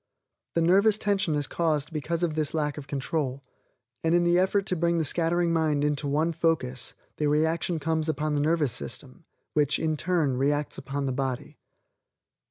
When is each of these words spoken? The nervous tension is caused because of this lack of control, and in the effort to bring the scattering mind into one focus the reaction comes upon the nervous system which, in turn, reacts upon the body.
The 0.55 0.63
nervous 0.63 0.97
tension 0.97 1.35
is 1.35 1.45
caused 1.45 1.93
because 1.93 2.23
of 2.23 2.33
this 2.33 2.55
lack 2.55 2.75
of 2.79 2.87
control, 2.87 3.43
and 4.03 4.15
in 4.15 4.23
the 4.23 4.39
effort 4.39 4.65
to 4.65 4.75
bring 4.75 4.97
the 4.97 5.05
scattering 5.05 5.53
mind 5.53 5.83
into 5.83 6.07
one 6.07 6.33
focus 6.33 6.95
the 7.17 7.27
reaction 7.27 7.77
comes 7.77 8.09
upon 8.09 8.33
the 8.33 8.41
nervous 8.41 8.71
system 8.71 9.25
which, 9.53 9.77
in 9.77 9.95
turn, 9.97 10.37
reacts 10.37 10.79
upon 10.79 11.05
the 11.05 11.11
body. 11.11 11.59